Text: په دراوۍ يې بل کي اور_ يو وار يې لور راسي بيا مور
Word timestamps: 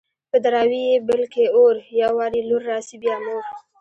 په 0.31 0.37
دراوۍ 0.43 0.83
يې 0.91 0.97
بل 1.07 1.21
کي 1.33 1.45
اور_ 1.57 1.75
يو 1.99 2.11
وار 2.17 2.31
يې 2.37 2.43
لور 2.49 2.61
راسي 2.71 2.95
بيا 3.03 3.15
مور 3.25 3.43